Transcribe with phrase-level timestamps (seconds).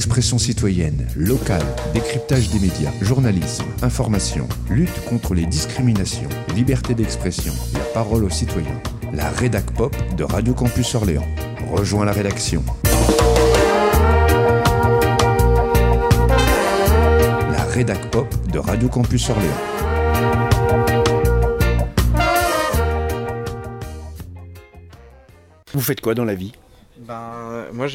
[0.00, 7.84] Expression citoyenne, locale, décryptage des médias, journalisme, information, lutte contre les discriminations, liberté d'expression, la
[7.92, 8.80] parole aux citoyens.
[9.12, 11.26] La rédac pop de Radio Campus Orléans.
[11.70, 12.64] Rejoins la rédaction.
[17.52, 19.50] La rédac pop de Radio Campus Orléans.
[25.74, 26.52] Vous faites quoi dans la vie?
[27.00, 27.86] Ben, moi,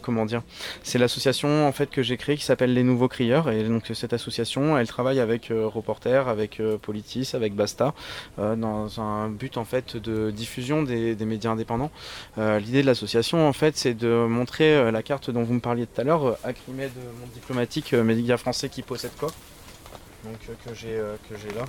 [0.00, 0.40] comment dire,
[0.84, 4.12] c'est l'association en fait que j'ai créée qui s'appelle Les Nouveaux Crieurs et donc cette
[4.12, 7.92] association, elle travaille avec euh, Reporter, avec euh, Politis, avec Basta,
[8.38, 11.90] euh, dans un but en fait de diffusion des, médias indépendants.
[12.38, 15.88] Euh, L'idée de l'association en fait, c'est de montrer la carte dont vous me parliez
[15.88, 19.32] tout à l'heure, Acrimed, monde diplomatique, média français qui possède quoi
[20.22, 21.64] Donc que j'ai que là.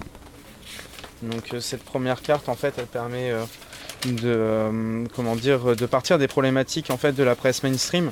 [1.24, 3.34] Donc cette première carte en fait, elle permet
[4.06, 8.10] de euh, comment dire de partir des problématiques en fait de la presse mainstream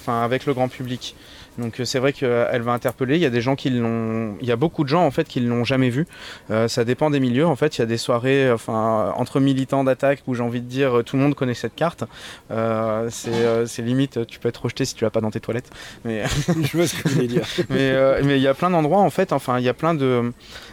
[0.00, 1.14] enfin avec le grand public.
[1.58, 3.16] Donc euh, c'est vrai qu'elle va interpeller.
[3.16, 5.28] Il y a des gens qui l'ont il y a beaucoup de gens en fait
[5.28, 6.06] qui l'ont jamais vu
[6.50, 7.46] Euh, ça dépend des milieux.
[7.46, 10.66] En fait il y a des soirées enfin entre militants d'attaque où j'ai envie de
[10.68, 12.04] dire tout le monde connaît cette carte.
[12.48, 15.70] C'est euh, c'est limite tu peux être rejeté si tu l'as pas dans tes toilettes.
[16.04, 16.24] Mais
[16.62, 17.46] Je vois ce que vous voulez dire.
[17.70, 19.94] mais euh, mais il y a plein d'endroits en fait enfin il y a plein
[19.94, 20.32] de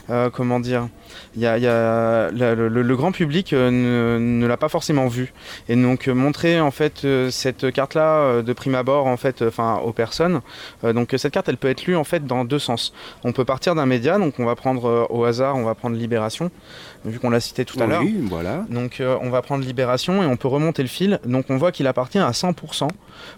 [0.10, 0.88] euh, comment dire
[1.36, 5.08] y a, il y a- la- le, grand public euh, ne, ne l'a pas forcément
[5.08, 5.34] vu
[5.68, 9.80] et donc euh, montrer en fait cette carte là de prime abord en fait enfin
[9.84, 10.42] aux personnes
[10.84, 12.94] donc cette carte elle peut être lue en fait dans deux sens
[13.24, 16.52] on peut partir d'un média donc on va prendre au hasard on va prendre Libération
[17.06, 18.66] vu qu'on l'a cité tout à l'heure Oui, voilà.
[18.70, 21.20] donc on va prendre Libération et on peut remonter le fil.
[21.26, 22.88] Donc on voit qu'il appartient à 100%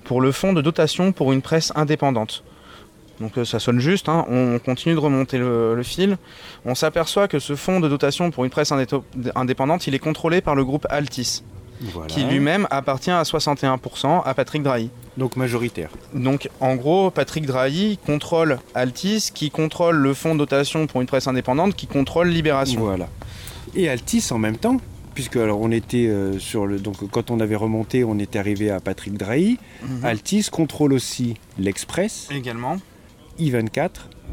[0.03, 2.43] pour le fonds de dotation pour une presse indépendante.
[3.21, 4.25] Donc euh, ça sonne juste, hein.
[4.29, 6.17] on continue de remonter le, le fil.
[6.65, 8.87] On s'aperçoit que ce fonds de dotation pour une presse indé-
[9.35, 11.43] indépendante, il est contrôlé par le groupe Altis,
[11.81, 12.07] voilà.
[12.07, 14.89] qui lui-même appartient à 61% à Patrick Drahi.
[15.17, 15.89] Donc majoritaire.
[16.13, 21.07] Donc en gros, Patrick Drahi contrôle Altis, qui contrôle le fonds de dotation pour une
[21.07, 22.81] presse indépendante, qui contrôle Libération.
[22.81, 23.07] Voilà.
[23.75, 24.77] Et Altis en même temps,
[25.13, 26.79] puisque alors on était euh, sur le.
[26.79, 29.57] Donc quand on avait remonté, on était arrivé à Patrick Drahi.
[29.83, 30.05] Mhm.
[30.05, 32.77] Altis contrôle aussi l'Express, Également,
[33.39, 33.89] I24,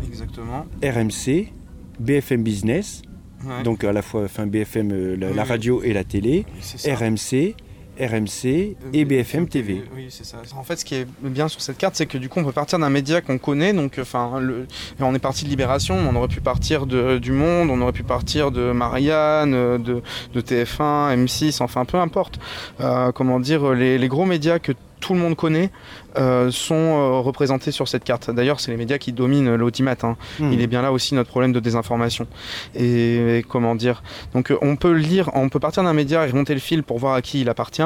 [0.06, 0.66] exactement.
[0.82, 1.52] RMC,
[2.00, 3.02] BFM Business,
[3.46, 3.62] Ouais.
[3.62, 5.48] donc à la fois enfin, BFM, euh, la, Oui, la oui.
[5.48, 6.44] radio et la télé.
[6.84, 7.54] RMC,
[8.00, 9.82] RMC et BFM TV.
[9.94, 10.38] Oui, c'est ça.
[10.56, 12.52] En fait, ce qui est bien sur cette carte, c'est que du coup, on peut
[12.52, 13.72] partir d'un média qu'on connaît.
[13.72, 14.66] Donc, enfin, le...
[15.00, 18.02] on est parti de Libération, on aurait pu partir de, du Monde, on aurait pu
[18.04, 20.02] partir de Marianne, euh, de,
[20.34, 22.38] de TF1, M6, enfin, peu importe.
[22.80, 25.70] Euh, comment dire, les, les gros médias que tout le monde connaît
[26.16, 28.30] euh, sont euh, représentés sur cette carte.
[28.30, 29.96] D'ailleurs, c'est les médias qui dominent l'audimat.
[30.02, 30.16] hein.
[30.38, 30.52] Hmm.
[30.52, 32.26] Il est bien là aussi notre problème de désinformation.
[32.74, 34.02] Et, et comment dire?
[34.34, 36.98] Donc euh, on peut lire, on peut partir d'un média et remonter le fil pour
[36.98, 37.82] voir à qui il appartient.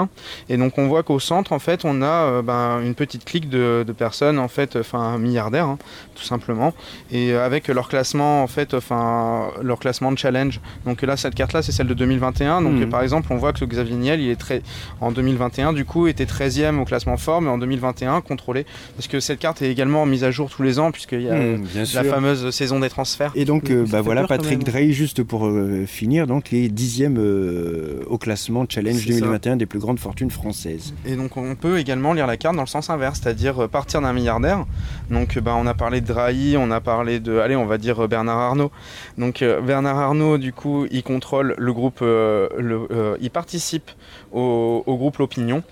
[0.48, 3.84] Et donc on voit qu'au centre, en fait, on a ben, une petite clique de,
[3.86, 5.78] de personnes, en fait, enfin milliardaires, hein,
[6.14, 6.74] tout simplement,
[7.10, 10.60] et avec leur classement, en fait, enfin leur classement de challenge.
[10.84, 12.62] Donc là, cette carte-là, c'est celle de 2021.
[12.62, 14.62] Donc euh, par exemple, on voit que Xavier Niel, il est très,
[15.00, 19.20] en 2021, du coup, était 13e au classement fort, mais en 2021, contrôlé, parce que
[19.20, 21.62] cette carte est également mise à jour tous les ans, puisqu'il y a euh, Hmm,
[21.62, 22.04] bien la sûr.
[22.04, 23.32] fameuse saison des transferts.
[23.34, 24.62] Et donc, Oui, euh, bah voilà, Patrick même.
[24.64, 29.20] Drahi, juste pour euh, finir, donc les dixièmes euh, au classement Challenge C'est ça.
[29.20, 30.94] 2021 des plus grandes fortunes françaises.
[31.06, 34.00] Et donc on peut également lire la carte dans le sens inverse, c'est-à-dire euh, partir
[34.02, 34.64] d'un milliardaire.
[35.10, 37.78] Donc euh, bah, on a parlé de Drahi, on a parlé de, allez, on va
[37.78, 38.70] dire euh, Bernard Arnault.
[39.18, 43.90] Donc euh, Bernard Arnault, du coup, il contrôle le groupe, euh, le, euh, il participe
[44.32, 45.62] au, au groupe L'Opinion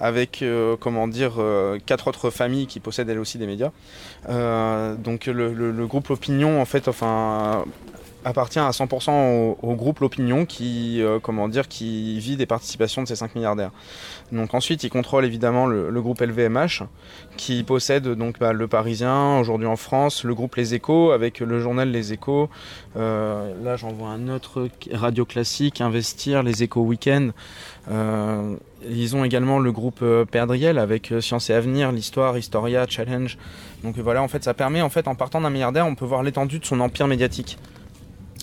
[0.00, 3.70] avec euh, comment dire euh, quatre autres familles qui possèdent elles aussi des médias.
[4.28, 7.64] Euh, donc le, groupe L'Opinion en fait enfin
[8.26, 13.08] appartient à 100% au, groupe L'Opinion qui euh, comment dire qui vit des participations de
[13.08, 13.70] ces 5 milliardaires.
[14.32, 16.82] Donc ensuite il contrôle évidemment le, groupe LVMH
[17.36, 21.60] qui possède donc bah, le Parisien aujourd'hui en France, le groupe Les Échos avec le
[21.60, 22.50] journal Les Échos.
[22.96, 27.30] Euh, là j'en vois un autre radio classique, Investir, Les Échos Week-end.
[27.88, 28.56] Euh,
[28.88, 33.38] ils ont également le groupe euh, Perdriel avec Science et Avenir, l'Histoire, Historia, Challenge.
[33.84, 36.64] Donc voilà, en fait, ça permet, en partant d'un milliardaire, on peut voir l'étendue de
[36.64, 37.58] son empire médiatique.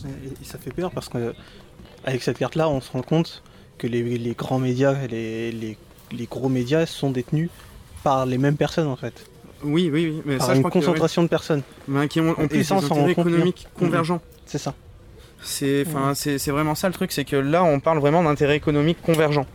[0.05, 3.43] Et, ça fait peur parce qu'avec cette carte-là, on se rend compte
[3.77, 5.77] que les, les grands médias, les, les-
[6.11, 7.49] les gros médias sont détenus
[8.03, 9.25] par les mêmes personnes en fait.
[9.63, 10.21] Oui, oui, oui.
[10.25, 11.63] Mais Par ça, je une que, concentration de personnes.
[12.09, 14.21] qui ont en plus ça, des intérêts économiques convergents.
[14.45, 14.73] C'est ça.
[15.41, 18.55] C'est, enfin, c'est, c'est vraiment ça le truc, c'est que là, on parle vraiment d'intérêts
[18.55, 19.45] économiques convergents.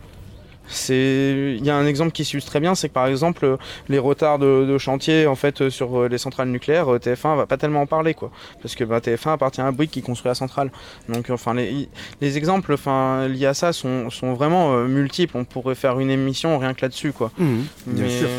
[0.89, 3.57] Il y a un exemple qui s'illustre très bien, c'est que par exemple,
[3.87, 7.35] les retards de, de chantier en fait euh, sur euh, les centrales nucléaires, euh, TF1
[7.37, 8.31] va pas tellement en parler quoi,
[8.61, 10.71] parce que bah, TF1 appartient à Bouygues qui construit la centrale.
[11.07, 11.89] Donc enfin les,
[12.21, 15.37] les exemples, enfin liés à ça sont, sont vraiment euh, multiples.
[15.37, 17.31] On pourrait faire une émission rien que là-dessus quoi.
[17.37, 17.57] Bien
[17.87, 18.29] Mais- sûr.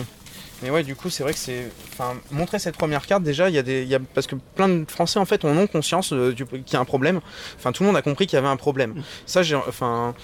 [0.62, 1.70] Mais ouais, du coup, c'est vrai que c'est.
[1.94, 3.82] Enfin, montrer cette première carte, déjà, il y a des.
[3.86, 3.98] Y a...
[3.98, 6.44] Parce que plein de Français, en fait, ont conscience euh, du...
[6.44, 7.20] qu'il y a un problème.
[7.56, 9.02] Enfin, tout le monde a compris qu'il y avait un problème.
[9.24, 9.54] Ça, j'ai.
[9.54, 10.14] Enfin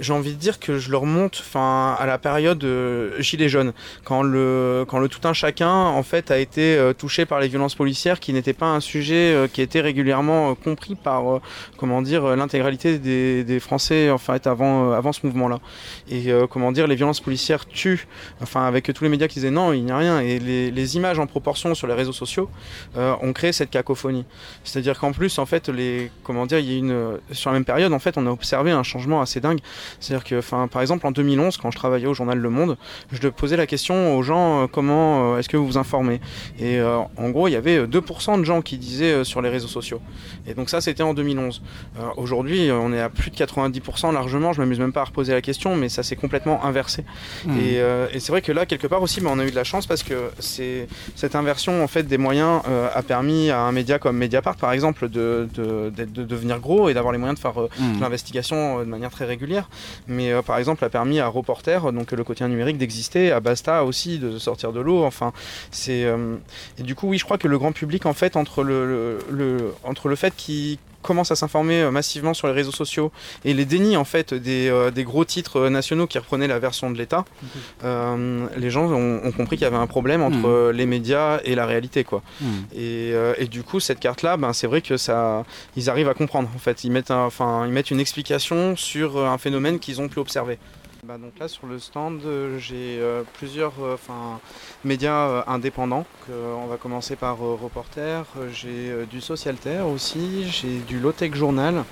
[0.00, 3.72] j'ai envie de dire que je le remonte enfin à la période euh, gilet jaune
[4.04, 7.48] quand le quand le tout un chacun en fait a été euh, touché par les
[7.48, 11.40] violences policières qui n'était pas un sujet euh, qui était régulièrement compris par
[11.76, 15.60] comment dire l'intégralité des, des, Français en fait avant avant ce mouvement là
[16.10, 18.06] et comment dire les violences policières tuent.
[18.40, 20.20] Enfin avec tous les médias qui disaient non il n'y a rien.
[20.20, 22.48] Et les, les, images en proportion sur les réseaux sociaux
[22.96, 24.24] ont créé cette cacophonie.
[24.64, 27.64] C'est-à-dire qu'en plus en fait les comment dire il y a une sur la même
[27.64, 29.60] période en fait on a observé un changement assez dingue
[29.98, 32.76] c'est-à-dire que, enfin, par exemple, en 2011, quand je travaillais au journal Le Monde,
[33.12, 36.20] je posais la question aux gens euh, comment euh, est-ce que vous vous informez?
[36.58, 39.68] Et euh, en gros, il y avait 2% de gens qui disaient sur les réseaux
[39.68, 40.00] sociaux.
[40.46, 41.62] Et donc ça, c'était en 2011.
[42.16, 44.52] Aujourd'hui, on est à plus de 90% largement.
[44.52, 47.04] Je m'amuse même pas à reposer la question, mais ça s'est complètement inversé.
[47.44, 47.58] Mmh.
[47.58, 49.86] Et, c'est vrai que là, quelque part aussi, mais on a eu de la chance
[49.86, 50.86] parce que c'est
[51.16, 52.60] cette inversion en fait des moyens
[52.94, 56.94] a permis à un média comme Mediapart, par exemple, de, de, de devenir gros et
[56.94, 58.00] d'avoir les moyens de faire mmh.
[58.00, 59.68] l'investigation de manière très régulière
[60.06, 63.84] mais euh, par exemple a permis à Reporter, donc le quotidien numérique, d'exister, à Basta
[63.84, 65.04] aussi de sortir de l'eau.
[65.04, 65.32] Enfin,
[65.70, 66.36] c'est euh,
[66.78, 69.74] et du coup oui, je crois que le grand public en fait entre le, le,
[69.84, 73.12] entre le fait qu'il commence à s'informer euh, massivement sur les réseaux sociaux
[73.44, 76.98] et les dénis en fait des, des gros titres nationaux qui reprenaient la version de
[76.98, 77.24] l'État,
[77.82, 78.48] mhm.
[78.56, 80.70] les gens ont, compris qu'il y avait un problème entre mhm.
[80.70, 82.22] les médias et la réalité quoi.
[82.40, 82.48] Mhm.
[82.74, 85.44] Et, et, du coup cette carte là, ben, c'est vrai que ça,
[85.76, 89.78] ils arrivent à comprendre en fait, ils mettent, ils mettent une explication sur un phénomène
[89.78, 90.58] qu'ils ont pu observer.
[91.06, 93.96] Bah, donc là sur le stand euh, j'ai euh, plusieurs euh,
[94.84, 96.04] médias indépendants.
[96.28, 101.84] on va commencer par Reporter, j'ai du Socialter aussi, j'ai du Lotech Journal,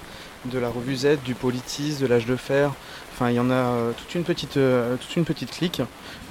[0.45, 2.71] de la revue Z, du Politis, de l'Âge de Fer.
[3.13, 4.59] Enfin il y en a toute une petite
[5.01, 5.81] toute une petite clique.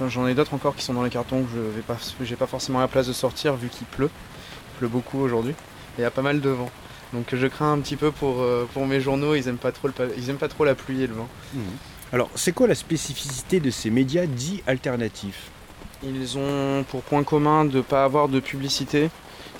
[0.06, 1.98] J'en ai d'autres encore qui sont dans les cartons que je vais pas
[2.38, 4.10] pas forcément la place de sortir vu qu'il pleut.
[4.74, 6.70] Il pleut beaucoup aujourd'hui et il y a pas mal de vent.
[7.12, 10.48] Donc je crains un petit peu pour, pour mes journaux, ils aiment pas trop, pas
[10.48, 11.28] trop la pluie et le vent.
[11.54, 11.60] Mmh.
[12.12, 15.50] Alors, c'est quoi la spécificité de ces médias dits alternatifs
[16.02, 19.10] Ils ont pour point commun de ne pas avoir de publicité,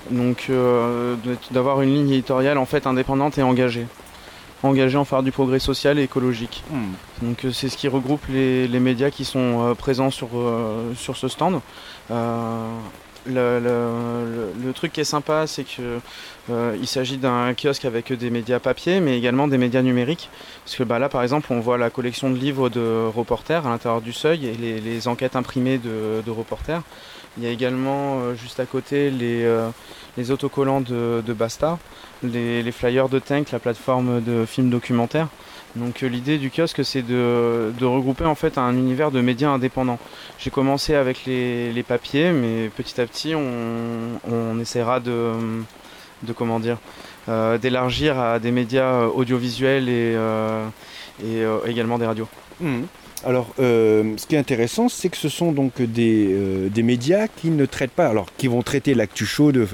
[0.09, 1.15] donc euh,
[1.51, 3.85] d'avoir une ligne éditoriale en fait indépendante et engagée.
[4.63, 6.63] Engagée en faveur du progrès social et écologique.
[6.71, 7.25] Hmm.
[7.25, 10.29] Donc euh, c'est ce qui regroupe les, médias qui sont euh, présents sur,
[10.95, 11.61] sur ce stand.
[13.29, 15.83] Le, truc qui est sympa, c'est qu'il
[16.49, 20.29] euh, s'agit d'un kiosque avec des médias papier, mais également des médias numériques.
[20.63, 23.69] Parce que bah, là, par exemple, on voit la collection de livres de reporters à
[23.69, 26.81] l'intérieur du seuil et les, enquêtes imprimées de, reporters.
[27.37, 29.69] Il y a également euh, juste à côté les, euh,
[30.29, 31.77] autocollants de, Basta,
[32.23, 35.27] les, flyers de Tank, la plateforme de films documentaires.
[35.75, 39.99] Donc euh, l'idée du kiosque c'est de, regrouper en fait un univers de médias indépendants.
[40.39, 45.33] J'ai commencé avec les, papiers mais petit à petit on, essaiera de,
[46.35, 46.77] comment dire
[47.27, 50.67] euh, d'élargir à des médias audiovisuels et, euh,
[51.23, 52.27] et également des radios.
[52.59, 52.81] Mmh.
[53.25, 57.27] Alors, euh, ce qui est intéressant, c'est que ce sont donc des, euh, des, médias
[57.27, 59.67] qui ne traitent pas, alors qui vont traiter l'actu chaude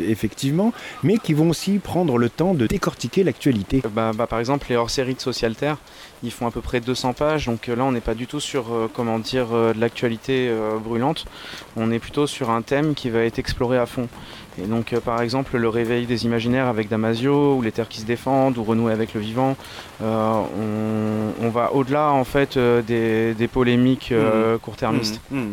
[0.00, 3.82] effectivement, mais qui vont aussi prendre le temps de décortiquer l'actualité.
[3.94, 5.74] Bah, bah, par exemple, les hors-séries de Socialter,
[6.24, 8.40] ils font à peu près 200 pages, donc euh, là on n'est pas du tout
[8.40, 10.52] sur comment dire de l'actualité
[10.82, 11.26] brûlante,
[11.76, 14.08] on est plutôt sur un thème qui va être exploré à fond.
[14.58, 18.00] Et donc, euh, par exemple, le réveil des imaginaires avec Damasio, ou les terres qui
[18.00, 19.56] se défendent, ou renouer avec le vivant,
[20.02, 20.42] euh,
[21.40, 24.58] on, va au-delà en fait euh, des, polémiques mmh.
[24.58, 25.20] court-termistes.
[25.30, 25.52] Mmh.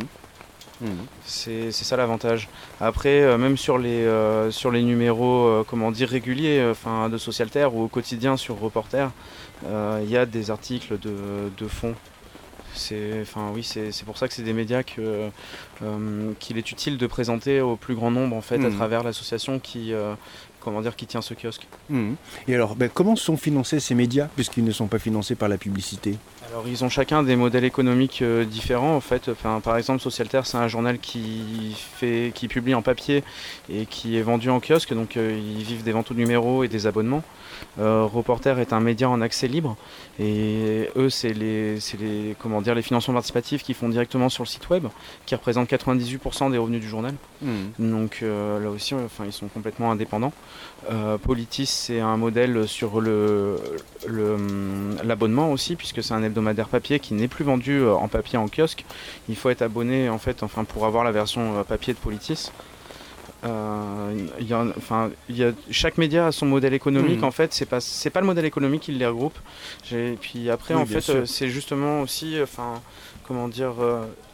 [0.82, 0.88] Mmh.
[1.26, 2.48] C'est ça l'avantage.
[2.80, 4.08] Après, même sur les,
[4.50, 9.12] sur les numéros, comment dire, réguliers, enfin de Socialterre ou au quotidien sur Reporter,
[9.66, 11.96] il y a des articles de, de fond
[12.74, 15.30] c'est, enfin oui, c'est pour ça que c'est des médias que,
[15.82, 18.76] euh, qu'il est utile de présenter au plus grand nombre en fait à hmm.
[18.76, 20.14] travers l'association qui, euh,
[20.60, 21.68] comment dire, qui tient ce kiosque.
[21.90, 22.14] Hmm.
[22.48, 25.58] Et alors, ben, comment sont financés ces médias puisqu'ils ne sont pas financés par la
[25.58, 26.18] publicité?
[26.52, 29.30] Alors ils ont chacun des modèles économiques euh, différents en fait.
[29.30, 33.24] Enfin, par exemple Socialter c'est un journal qui fait, qui publie en papier
[33.70, 36.88] et qui est vendu en kiosque, donc ils vivent des ventes au numéro et des
[36.88, 37.24] abonnements.
[37.80, 39.78] Euh, Reporter est un média en accès libre
[40.20, 44.48] et eux, c'est les, les, comment dire, les financements participatifs qui font directement sur le
[44.48, 44.88] site web,
[45.26, 47.14] qui représentent 98% des revenus du journal.
[47.42, 47.70] Hmm.
[47.80, 50.34] Donc euh, là aussi, enfin, ils sont complètement indépendants.
[50.92, 53.58] Euh, Politis, c'est un modèle sur le,
[55.04, 56.39] l'abonnement aussi, puisque c'est un hebdomadaire
[56.70, 58.86] papier qui n'est plus vendu en papier en kiosque.
[59.28, 62.52] Il faut être abonné en fait, enfin, pour avoir la version papier de Politis.
[63.44, 67.22] y a, enfin, y a, chaque média a son modèle économique.
[67.22, 67.26] Mmh.
[67.26, 69.38] En fait, c'est pas c'est pas le modèle économique qui les regroupe.
[69.92, 72.82] Et puis après, en fait, c'est justement aussi, enfin,
[73.24, 73.74] comment dire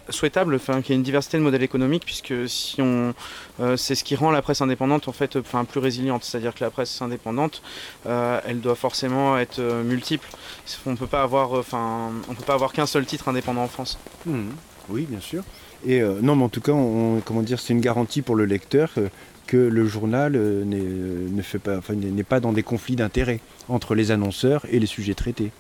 [0.10, 3.14] souhaitable enfin, qu'il y ait une diversité de modèles économiques puisque si on
[3.60, 6.24] euh, c'est ce qui rend la presse indépendante en fait enfin plus résiliente.
[6.24, 7.62] C'est-à-dire que la presse indépendante
[8.06, 10.28] euh, elle doit forcément être euh, multiple.
[10.86, 11.24] On peut peut pas
[12.54, 13.98] avoir qu'un seul titre indépendant en France.
[14.26, 14.50] Mmh.
[14.90, 15.44] oui bien sûr.
[15.86, 18.94] Et non en tout cas comment dire c'est une garantie pour le lecteur
[19.46, 20.34] que le journal
[20.66, 25.52] n'est pas dans des conflits d'intérêts entre les annonceurs et les sujets traités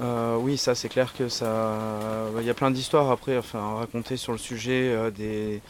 [0.00, 1.78] euh, oui, ça c'est clair que ça.
[2.38, 5.60] Il y a plein d'histoires après, enfin, à raconter sur le sujet euh, des.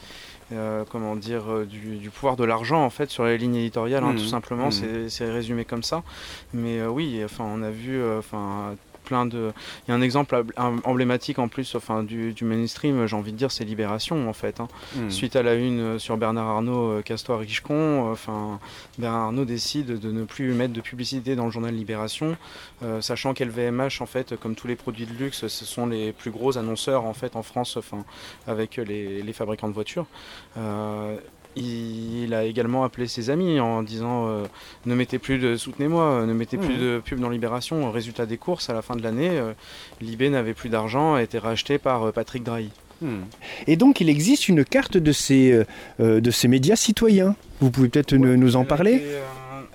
[0.51, 4.17] Euh, comment dire, du, pouvoir de l'argent en fait sur les lignes éditoriales, hein, mmh.
[4.17, 5.09] tout simplement, mmh.
[5.09, 6.03] c'est résumé comme ça.
[6.53, 9.51] Mais oui, enfin, on a vu, enfin, plein de.
[9.87, 13.51] Il y a un exemple emblématique en plus enfin, du, mainstream, j'ai envie de dire,
[13.51, 14.59] c'est Libération en fait.
[14.59, 14.67] Hein.
[14.95, 15.09] Hmm.
[15.09, 18.59] Suite à la une euh, sur Bernard Arnault, euh, Castor Richecon, euh, enfin,
[18.97, 22.37] Bernard Arnault décide de ne plus mettre de publicité dans le journal Libération,
[22.99, 26.57] sachant qu'LVMH, en fait, comme tous les produits de luxe, ce sont les plus gros
[26.57, 28.03] annonceurs en fait en France, enfin,
[28.47, 30.05] avec les, les fabricants de voitures.
[31.55, 34.45] Il a également appelé ses amis en disant euh,
[34.85, 36.79] ne mettez plus de soutenez-moi, euh, ne mettez plus mmh.
[36.79, 37.91] de pub dans Libération.
[37.91, 39.53] Résultat des courses, à la fin de l'année, euh,
[40.01, 42.69] Libé n'avait plus d'argent, a été racheté par Patrick Drahi.
[43.01, 43.07] Mmh.
[43.67, 45.63] Et donc il existe une carte de ces,
[45.99, 47.35] de ces médias citoyens.
[47.59, 49.03] Vous pouvez peut-être nous, en parler?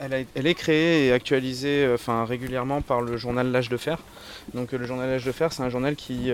[0.01, 3.99] Elle, est créée et actualisée enfin, régulièrement par le journal L'Âge de Fer.
[4.55, 6.31] Donc le journal L'Âge de Fer, c'est un journal qui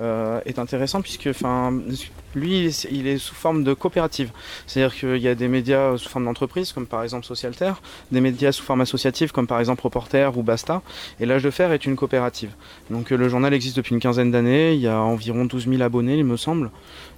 [0.00, 1.28] est intéressant puisque
[2.34, 4.30] lui, il est sous forme de coopérative.
[4.66, 7.72] C'est-à-dire qu'il y a des médias sous forme d'entreprise, comme par exemple Socialter,
[8.10, 10.82] des médias sous forme associative, comme par exemple Reporter ou Basta.
[11.20, 12.50] Et l'âge de fer est une coopérative.
[12.90, 14.74] Donc le journal existe depuis une quinzaine d'années.
[14.74, 16.70] Il y a environ 12 000 abonnés, il me semble.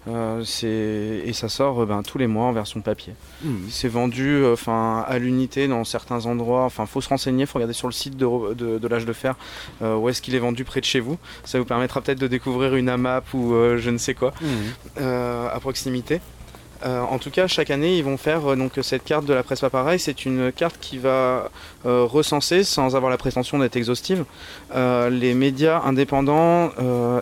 [0.09, 3.15] Euh, et ça sort ben, tous les mois en version papier.
[3.43, 3.55] Mmh.
[3.71, 6.65] C'est vendu euh, à l'unité dans certains endroits.
[6.65, 9.37] Enfin, faut se renseigner, faut regarder sur le site de, l'âge de fer
[9.83, 11.19] euh, où est-ce qu'il est vendu près de chez vous.
[11.45, 14.33] Ça vous permettra peut-être de découvrir une AMAP ou je ne sais quoi.
[14.41, 14.47] Mmh.
[15.01, 16.21] Euh, à proximité.
[16.85, 19.43] Euh, en tout cas, chaque année, ils vont faire euh, donc cette carte de la
[19.43, 19.99] presse pareil.
[19.99, 21.51] C'est une carte qui va
[21.85, 24.25] recenser, sans avoir la prétention d'être exhaustive,
[24.75, 26.71] les médias indépendants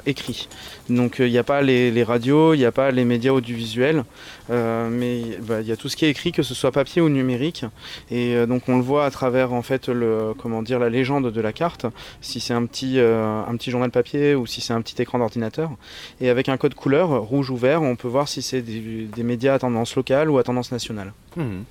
[0.07, 0.49] écrits.
[0.89, 4.05] Donc il n'y a pas les, radios, il n'y a pas les médias audiovisuels,
[4.49, 7.09] mais bah, il y a tout ce qui est écrit, que ce soit papier ou
[7.09, 7.65] numérique.
[8.11, 11.41] Et donc on le voit à travers en fait le comment dire la légende de
[11.41, 11.87] la carte,
[12.21, 15.71] si c'est un petit un petit journal papier ou si c'est un petit écran d'ordinateur.
[16.21, 19.55] Et avec un code couleur rouge ou vert, on peut voir si c'est des médias
[19.55, 21.13] à tendance locale ou à tendance nationale.
[21.37, 21.63] Hmm.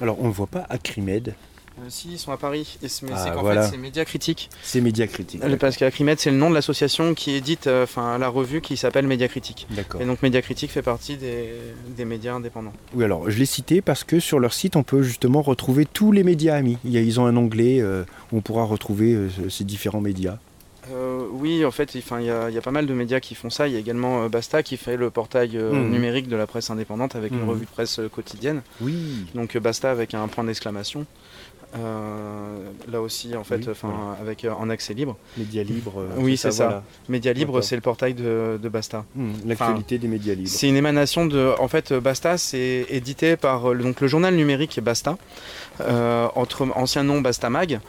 [0.00, 1.34] Alors on ne voit pas à Crimed
[1.80, 2.78] euh, si, ils sont à Paris.
[2.82, 4.48] Et mais ah, c'est qu'en fait, c'est Média Critique.
[4.62, 5.40] C'est Média Critique.
[5.58, 9.06] Parce qu'Acrimed, c'est le nom de l'association qui édite euh, enfin la revue qui s'appelle
[9.06, 9.66] Média Critique.
[9.70, 10.00] D'accord.
[10.00, 11.52] Et donc Média Critique fait partie des,
[11.96, 12.72] des, médias indépendants.
[12.94, 16.12] Oui, alors je l'ai cité parce que sur leur site, on peut justement retrouver tous
[16.12, 16.78] les médias amis.
[16.84, 20.38] Ils ont un onglet euh, où on pourra retrouver ces différents médias.
[20.92, 23.68] Euh, oui, en fait, il y, a pas mal de médias qui font ça.
[23.68, 25.90] Il y a également euh, Basta qui fait le portail euh, mmh.
[25.90, 27.48] numérique de la presse indépendante avec une mmh.
[27.48, 28.62] revue de presse quotidienne.
[28.80, 29.26] Oui.
[29.34, 31.06] Donc Basta avec un point d'exclamation.
[31.74, 33.68] Là aussi, en fait,
[34.20, 35.16] avec en accès libre.
[35.36, 36.04] Média libre.
[36.16, 36.82] oui, c'est ça.
[37.08, 39.04] Média libre, c'est le portail de, Basta.
[39.14, 40.50] Mmh, l'actualité des médias libres.
[40.50, 41.54] C'est une émanation de.
[41.58, 45.16] En fait, Basta, c'est édité par donc le journal numérique Basta,
[45.80, 47.80] entre ancien nom Basta Mag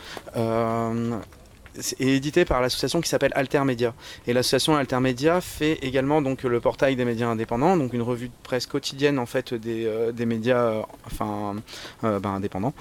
[1.77, 3.94] est édité par l'association qui s'appelle Altermédia.
[4.27, 8.34] Et l'association Altermédia fait également donc le portail des médias indépendants, donc une revue de
[8.44, 11.56] presse quotidienne en fait des, euh, des médias euh, enfin
[12.04, 12.74] euh, ben, indépendants.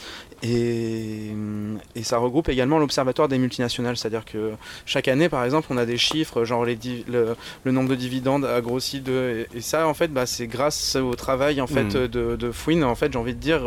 [0.42, 1.30] Et,
[1.94, 4.52] et, ça regroupe également l'observatoire des multinationales, c'est-à-dire que
[4.84, 8.44] chaque année par exemple on a des chiffres, genre les le, le, nombre de dividendes
[8.44, 12.08] a grossi de et, ça en fait bah, c'est grâce au travail en fait mmh.
[12.08, 13.62] de, de Fouine en fait j'ai envie de dire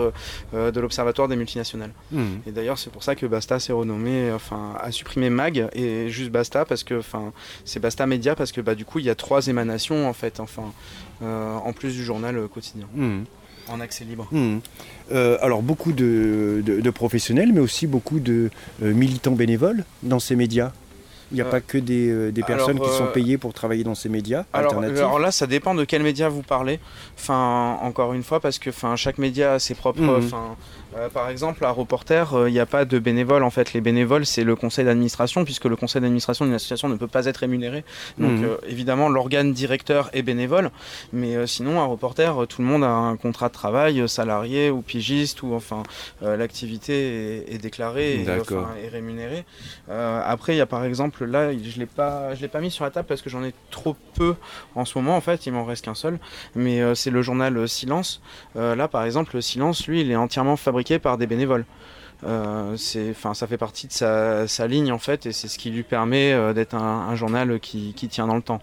[0.54, 1.94] de l'observatoire des multinationales.
[2.12, 2.24] Mmh.
[2.48, 6.32] Et d'ailleurs c'est pour ça que Basta s'est renommé enfin a supprimé Mag et juste
[6.32, 7.32] Basta parce que enfin
[7.66, 10.40] c'est Basta Média parce que bah du coup il y a trois émanations en fait
[10.40, 10.74] enfin
[11.24, 12.88] euh, en plus du journal euh, quotidien.
[12.94, 13.24] Mmh.
[13.70, 14.28] En accès libre.
[14.32, 14.58] Mmh.
[15.12, 18.50] Euh, alors beaucoup de, professionnels, mais aussi beaucoup de
[18.82, 20.72] militants bénévoles dans ces médias.
[21.32, 24.46] Il n'y a pas que des, personnes qui sont payées pour travailler dans ces médias
[24.54, 26.80] alors, alors, là, ça dépend de quel média vous parlez.
[27.18, 30.02] Enfin, encore une fois, parce que enfin, chaque média a ses propres.
[30.02, 30.24] Mmh.
[30.24, 30.56] Enfin,
[30.96, 33.44] euh, par exemple, à Reporter, il euh, n'y a pas de bénévoles.
[33.44, 36.96] En fait, les bénévoles, c'est le conseil d'administration, puisque le conseil d'administration d'une association ne
[36.96, 37.84] peut pas être rémunéré.
[38.18, 38.46] Donc, mhm.
[38.46, 40.72] euh, évidemment, l'organe directeur est bénévole.
[41.12, 45.44] Mais sinon, à Reporter, tout le monde a un contrat de travail, salarié ou pigiste,
[45.44, 45.84] ou enfin,
[46.22, 49.46] l'activité est, déclarée et, rémunérée.
[49.90, 52.84] après, il y a par exemple là, je l'ai pas, je l'ai pas mis sur
[52.84, 54.36] la table parce que j'en ai trop peu
[54.76, 55.16] en ce moment.
[55.16, 56.20] En fait, il m'en reste qu'un seul.
[56.56, 58.22] Mais c'est le journal Silence.
[58.56, 61.66] Là, par exemple, Silence, lui, il est entièrement fabriqué par des bénévoles.
[62.24, 66.54] enfin, ça fait partie de sa, ligne en fait, et c'est ce qui lui permet
[66.54, 68.62] d'être un, journal qui, tient dans le temps.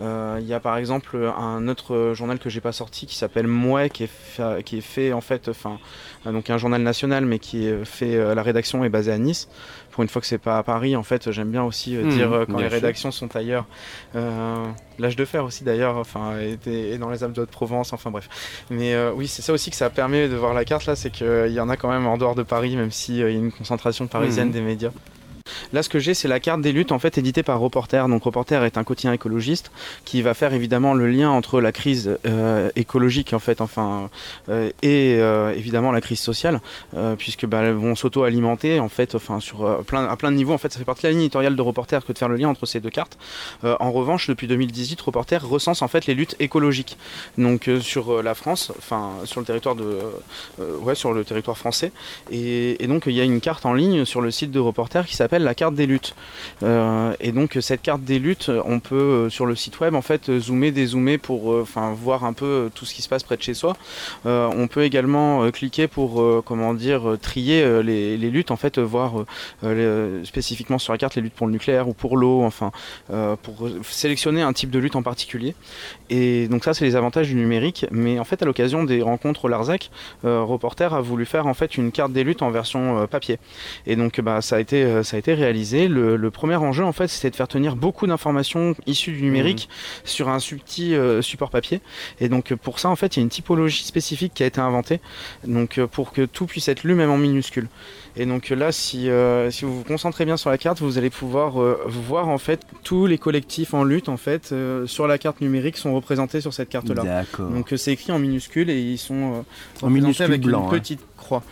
[0.00, 3.90] Il y a par exemple un autre journal que j'ai pas sorti qui s'appelle Mouais
[3.90, 5.78] qui est fait, qui est fait en fait, enfin,
[6.24, 9.48] donc un journal national mais qui est fait, la rédaction est basée à Nice
[9.94, 12.08] pour une fois que c'est pas à Paris, en fait, j'aime bien aussi euh, mmh,
[12.08, 13.64] dire euh, quand les rédactions sont ailleurs.
[14.16, 14.66] Euh,
[14.98, 16.32] L'âge de fer aussi d'ailleurs, enfin,
[16.66, 18.28] et, dans les Alpes de Provence, enfin bref.
[18.70, 21.52] Mais oui, c'est ça aussi que ça permet de voir la carte là, c'est qu'il
[21.52, 24.08] y en a quand même en dehors de Paris, même s'il y a une concentration
[24.08, 24.52] parisienne mmh.
[24.52, 24.90] des médias.
[25.72, 28.08] Là, ce que j'ai, c'est la carte des luttes en fait éditée par Reporter.
[28.08, 29.70] Donc Reporter est un quotidien écologiste
[30.04, 34.08] qui va faire évidemment le lien entre la crise euh, écologique en fait, enfin,
[34.48, 36.60] euh, et euh, évidemment la crise sociale,
[37.18, 40.52] puisque bah, vont s'auto-alimenter en fait, enfin sur plein, à plein de niveaux.
[40.52, 42.36] En fait, ça fait partie de la ligne éditoriale de Reporter que de faire le
[42.36, 43.18] lien entre ces deux cartes.
[43.62, 46.96] en revanche, depuis 2018, Reporter recense en fait les luttes écologiques.
[47.36, 49.98] Donc sur la France, enfin sur le territoire de,
[50.80, 51.92] ouais, sur le territoire français.
[52.30, 55.06] Et, et donc il y a une carte en ligne sur le site de Reporter
[55.06, 56.14] qui s'appelle la carte des luttes.
[56.62, 60.02] Euh, et donc cette carte des luttes, on peut euh, sur le site web en
[60.02, 63.36] fait zoomer, dézoomer pour euh, enfin voir un peu tout ce qui se passe près
[63.36, 63.76] de chez soi.
[64.24, 69.24] on peut également cliquer pour comment dire trier les, luttes en fait, voir
[70.24, 72.72] spécifiquement sur la carte les luttes pour le nucléaire ou pour l'eau, enfin
[73.42, 75.54] pour sélectionner un type de lutte en particulier.
[76.10, 77.86] Et donc ça c'est les avantages du numérique.
[77.90, 79.90] Mais en fait à l'occasion des rencontres au Larzac,
[80.22, 83.38] Reporter a voulu faire en fait une carte des luttes en version papier.
[83.86, 85.88] Et donc bah, ça a été ça a été réalisé.
[85.88, 90.06] Le, premier enjeu, en fait, c'était de faire tenir beaucoup d'informations issues du numérique mmh.
[90.06, 91.80] sur un petit euh, support papier.
[92.20, 94.60] Et donc, pour ça, en fait, il y a une typologie spécifique qui a été
[94.60, 95.00] inventée.
[95.46, 97.68] Donc, euh, pour que tout puisse être lu même en minuscules.
[98.16, 101.10] Et donc là, si, euh, si vous vous concentrez bien sur la carte, vous allez
[101.10, 101.54] pouvoir
[101.86, 104.54] voir en fait tous les collectifs en lutte en fait
[104.86, 107.24] sur la carte numérique sont représentés sur cette carte-là.
[107.40, 109.44] Donc c'est écrit en minuscules et ils sont
[109.82, 111.42] en représentés avec une petite croix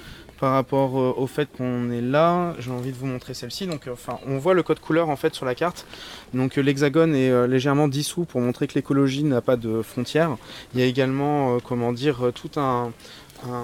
[0.42, 2.56] par rapport euh, au fait qu'on est là.
[2.58, 3.68] J'ai envie de vous montrer celle-ci.
[3.68, 5.86] Donc, euh, enfin, on voit le code couleur en fait sur la carte.
[6.34, 10.36] Donc, euh, l'hexagone est légèrement dissous pour montrer que l'écologie n'a pas de frontières.
[10.74, 12.90] Il y a également, comment dire, tout un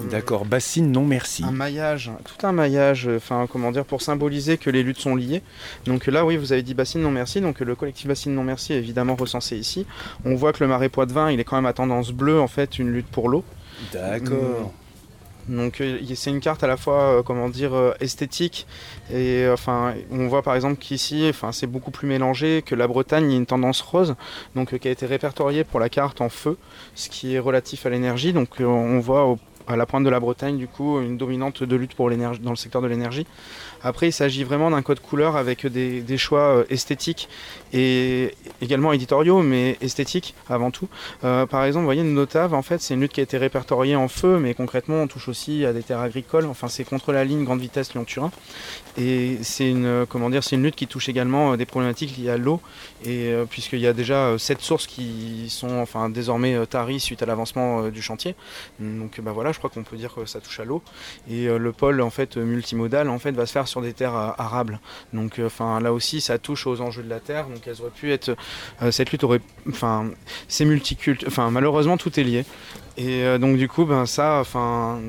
[0.09, 1.45] D'accord, bassine non merci.
[1.45, 5.43] Un maillage, tout un maillage, enfin comment dire, pour symboliser que les luttes sont liées.
[5.85, 8.73] Donc là, oui, vous avez dit bassine non merci, donc le collectif bassine non merci
[8.73, 9.87] est évidemment recensé ici.
[10.25, 12.79] On voit que le marais Poitevin, il est quand même à tendance bleue, en fait,
[12.81, 13.45] une lutte pour l'eau.
[13.93, 14.73] D'accord.
[15.49, 18.67] Donc euh, c'est une carte à la fois euh, comment dire euh, esthétique
[19.13, 23.25] et enfin on voit par exemple qu'ici enfin c'est beaucoup plus mélangé que la Bretagne.
[23.27, 24.15] Il y a une tendance rose
[24.55, 26.57] donc qui a été répertoriée pour la carte en feu
[26.95, 28.33] ce qui est relatif à l'énergie.
[28.33, 31.95] Donc on voit à la pointe de la Bretagne du coup une dominante de lutte
[31.95, 33.27] pour l'énergie dans le secteur de l'énergie
[33.83, 37.29] après, il s'agit vraiment d'un code couleur avec des, choix euh, esthétiques
[37.73, 40.89] et également éditoriaux, mais esthétiques avant tout.
[41.25, 43.39] Euh, par exemple, vous voyez, une notave, en fait, c'est une lutte qui a été
[43.39, 46.47] répertoriée en feu, mais concrètement, on touche aussi à des terres agricoles.
[46.47, 48.33] Enfin, c'est contre la ligne grande vitesse Lyon-Turin.
[48.97, 52.31] Et c'est une, comment dire, c'est une lutte qui touche également euh, des problématiques liées
[52.31, 52.61] à l'eau,
[53.07, 57.89] et puisqu'il y a déjà sept sources qui sont enfin désormais taries suite à l'avancement
[57.89, 58.35] du chantier.
[58.81, 60.83] Donc, bah voilà, je crois qu'on peut dire que ça touche à l'eau.
[61.31, 64.31] Et le pôle en fait multimodal en fait va se faire sur des terres euh,
[64.39, 64.81] arables.
[65.13, 65.49] Donc, euh,
[65.81, 67.47] là aussi, ça touche aux enjeux de la terre.
[67.47, 68.37] Donc, elles auraient pu être.
[68.83, 69.41] Euh, cette lutte aurait.
[69.69, 70.11] Enfin,
[70.49, 71.25] c'est multiculte.
[71.27, 72.45] Enfin, malheureusement, tout est lié.
[72.97, 75.01] Et donc, du coup, ben, ça, enfin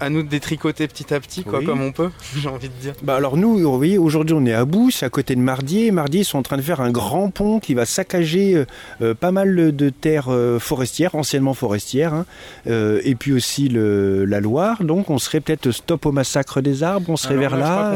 [0.00, 2.94] à nous de détricoter petit à petit, quoi, comme on peut, j'ai envie de dire.
[3.02, 5.90] Bah alors nous, vous voyez, aujourd'hui on est à Bout, c'est à côté de Mardier.
[5.90, 8.64] Mardier, ils sont en train de faire un grand pont qui va saccager euh,
[9.02, 12.26] euh, pas mal de terres euh, forestières, anciennement forestières, hein.
[12.66, 14.82] et puis aussi le, la Loire.
[14.82, 17.92] Donc on serait peut-être stop au massacre des arbres, on serait vers là.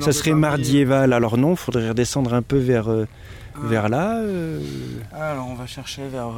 [0.00, 1.12] ça serait Mardieval.
[1.12, 2.88] Alors non, il faudrait redescendre un peu vers...
[2.88, 3.58] Ah.
[3.64, 4.22] Vers là
[5.12, 6.28] Alors on va chercher vers...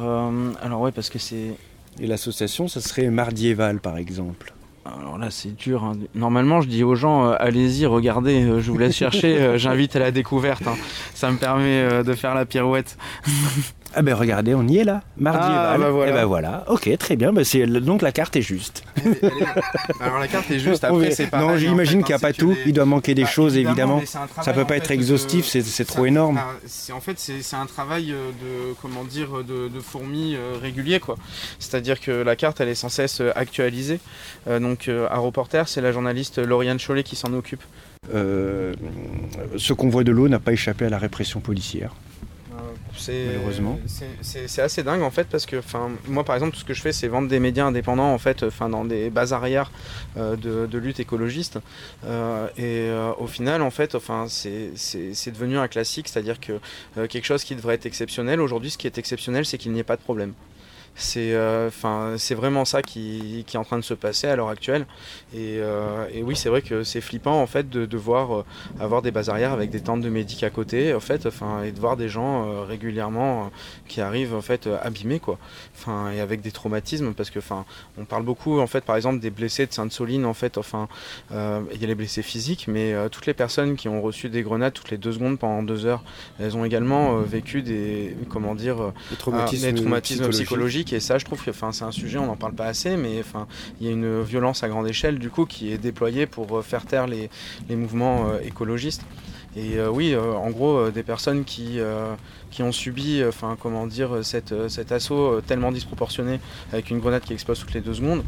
[0.61, 1.53] alors ouais parce que c'est...
[1.99, 4.53] Et l'association, ça serait Mardieval par exemple.
[4.85, 5.83] Alors là, c'est dur.
[5.83, 5.93] Hein.
[6.13, 9.95] Normalement, je dis aux gens, euh, allez-y, regardez, euh, je vous laisse chercher, euh, j'invite
[9.95, 10.67] à la découverte.
[10.67, 10.75] Hein.
[11.13, 12.97] Ça me permet de faire la pirouette.
[13.95, 16.11] Ah ben regardez, on y est là, mardi ah, bah voilà.
[16.11, 18.83] Et eh ben voilà, ok, très bien, ben c'est, donc la carte est juste.
[19.99, 21.39] Alors la carte est juste, après c'est pas.
[21.39, 24.01] Non, j'imagine qu'il n'y a pas tout, il doit manquer des bah, choses évidemment.
[24.05, 26.39] Ça peut pas être exhaustif, c'est, trop énorme.
[26.91, 31.15] en fait, c'est, un travail de, comment dire, de, fourmi régulier quoi.
[31.59, 33.99] C'est-à-dire que la carte elle est sans cesse actualisée.
[34.47, 37.61] donc à Reporter, c'est la journaliste Lauriane Chollet qui s'en occupe.
[38.11, 41.91] ce convoi de l'eau n'a pas échappé à la répression policière.
[43.11, 43.79] Malheureusement.
[44.21, 45.61] C'est assez dingue en fait parce que
[46.07, 48.43] moi par exemple tout ce que je fais c'est vendre des médias indépendants en fait
[48.69, 49.71] dans des bases arrières
[50.17, 51.59] euh, de, lutte écologiste
[52.05, 53.95] euh, et euh, au final en fait
[54.27, 56.59] c'est devenu un classique c'est à dire que
[57.07, 59.83] quelque chose qui devrait être exceptionnel aujourd'hui ce qui est exceptionnel c'est qu'il n'y ait
[59.83, 60.33] pas de problème.
[60.95, 64.35] C'est euh, enfin c'est vraiment ça qui, qui, est en train de se passer à
[64.35, 64.85] l'heure actuelle.
[65.33, 68.45] Et, euh, et oui, c'est vrai que c'est flippant en fait de devoir euh,
[68.79, 71.71] avoir des bases arrières avec des tentes de médic à côté, en fait, enfin, et
[71.71, 73.51] de voir des gens régulièrement
[73.87, 75.39] qui arrivent en fait abîmés quoi.
[75.75, 77.65] Enfin, et avec des traumatismes parce que enfin,
[77.97, 80.59] on parle beaucoup en fait par exemple des blessés de Sainte-Soline en fait.
[80.59, 80.87] Enfin,
[81.31, 84.73] il y a les blessés physiques, mais toutes les personnes qui ont reçu des grenades
[84.73, 86.03] toutes les deux secondes pendant deux heures,
[86.39, 91.43] elles ont également vécu des comment dire des traumatismes, traumatismes psychologiques et ça, je trouve
[91.43, 93.23] que c'est un sujet, on n'en parle pas assez, mais
[93.79, 96.61] il y a une violence à grande échelle du coup qui est déployée pour euh,
[96.61, 97.29] faire taire les,
[97.69, 99.05] mouvements euh, écologistes.
[99.55, 101.79] Et euh, oui, en gros, des personnes qui,
[102.53, 106.39] qui ont subi, enfin comment dire, cet assaut tellement disproportionné
[106.71, 108.23] avec une grenade qui explose toutes les deux secondes,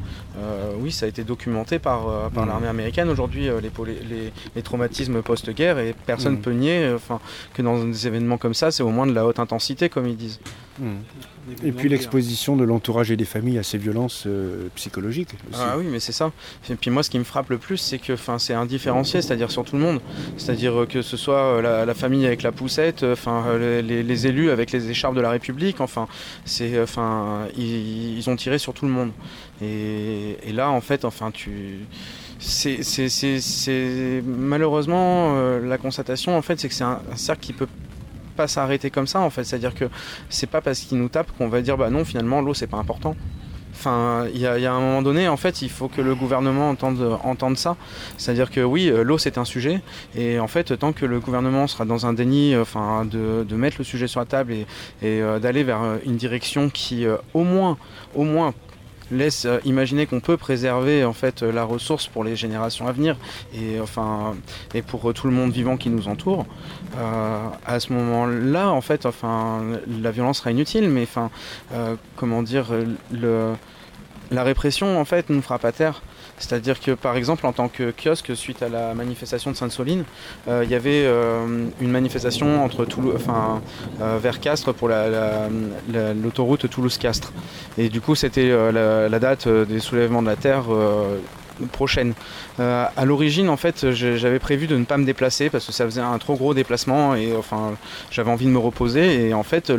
[0.79, 2.49] oui, ça a été documenté par, par mmh.
[2.49, 6.41] l'armée américaine aujourd'hui, les, les, traumatismes post-guerre, et personne ne mmh.
[6.41, 7.19] peut nier enfin,
[7.53, 10.17] que dans des événements comme ça, c'est au moins de la haute intensité, comme ils
[10.17, 10.39] disent.
[10.79, 10.95] Mmh.
[11.63, 15.29] Et puis l'exposition de l'entourage et des familles à ces violences euh, psychologiques.
[15.53, 16.31] Ah oui, mais c'est ça.
[16.69, 19.63] Et puis moi, ce qui me frappe le plus, c'est que c'est indifférencié, c'est-à-dire sur
[19.63, 20.01] tout le monde.
[20.37, 24.71] C'est-à-dire euh, que ce soit euh, la, famille avec la poussette, enfin les, élus avec
[24.71, 26.07] les écharpes de la République, enfin,
[26.45, 29.11] c'est, enfin, ils, ont tiré sur tout le monde.
[29.61, 31.79] Et, là, en fait, enfin, tu
[32.39, 37.67] c'est malheureusement la constatation en fait c'est que c'est un, un, cercle qui peut
[38.35, 39.43] pas s'arrêter comme ça en fait.
[39.43, 39.85] C'est-à-dire que
[40.29, 42.77] c'est pas parce qu'ils nous tapent qu'on va dire bah non finalement l'eau c'est pas
[42.77, 43.15] important.
[43.77, 47.57] Enfin, il y, a un moment donné, en fait, il faut que le gouvernement entende,
[47.57, 47.75] ça.
[48.17, 49.81] C'est-à-dire que oui, euh, l'eau c'est un sujet,
[50.15, 53.77] et en fait, tant que le gouvernement sera dans un déni, euh, enfin, de, mettre
[53.77, 54.61] le sujet sur la table et,
[55.01, 57.77] et euh, d'aller vers une direction qui, au moins,
[58.15, 58.53] au moins,
[59.11, 63.17] laisse euh, imaginer qu'on peut préserver en fait la ressource pour les générations à venir
[63.53, 64.35] et enfin
[64.73, 66.45] et pour euh, tout le monde vivant qui nous entoure.
[66.97, 69.61] Euh, à ce moment-là, en fait, enfin
[70.01, 71.29] la violence sera inutile, mais enfin
[72.15, 72.67] comment dire
[73.11, 73.53] le
[74.31, 76.01] la répression en fait nous fera pas taire.
[76.37, 80.03] C'est-à-dire que par exemple en tant que kiosque suite à la manifestation de Sainte-Soline,
[80.47, 83.61] euh, il y avait euh, une manifestation entre Toulouse, enfin,
[84.01, 87.31] euh, vers Castres pour l'autoroute Toulouse-Castres.
[87.77, 90.65] Et du coup c'était la, date des soulèvements de la terre
[91.71, 92.13] prochaine.
[92.59, 95.85] Euh, à l'origine, en fait, j'avais prévu de ne pas me déplacer parce que ça
[95.85, 97.75] faisait un trop gros déplacement et enfin,
[98.11, 99.27] j'avais envie de me reposer.
[99.27, 99.71] Et en fait,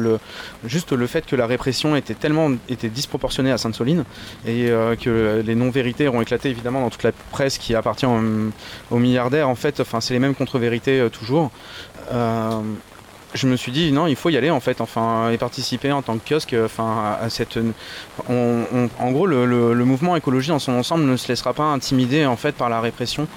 [0.65, 4.05] juste le fait que la répression était tellement disproportionnée à Sainte-Soline
[4.47, 8.99] et euh, que les non-vérités ont éclaté évidemment dans toute la presse qui appartient aux,
[8.99, 11.51] milliardaires, en fait, c'est les mêmes contre-vérités euh, toujours
[13.37, 16.03] je me suis dit non, il faut y aller en fait, enfin et participer en
[16.03, 17.59] tant que kiosque, enfin à cette,
[18.29, 22.53] en gros le, mouvement écologie dans son ensemble ne se laissera pas intimider en fait
[22.57, 23.29] par la répression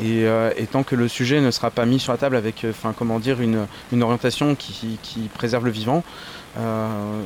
[0.00, 2.94] et, euh, tant que le sujet ne sera pas mis sur la table avec, enfin
[2.96, 3.66] comment dire une,
[4.02, 4.98] orientation qui,
[5.34, 6.02] préserve le vivant.
[6.58, 7.22] Euh,